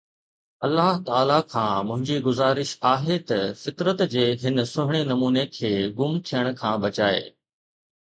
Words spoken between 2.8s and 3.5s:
آهي ته